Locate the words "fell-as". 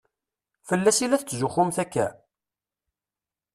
0.67-0.99